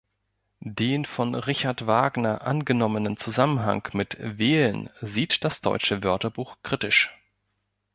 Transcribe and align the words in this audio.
Den 0.65 1.05
von 1.05 1.35
Richard 1.35 1.85
Wagner 1.85 2.41
angenommenen 2.41 3.17
Zusammenhang 3.17 3.87
mit 3.93 4.17
"wählen" 4.19 4.89
sieht 5.01 5.43
das 5.43 5.61
"Deutsche 5.61 6.01
Wörterbuch" 6.03 6.55
kritisch. 6.63 7.15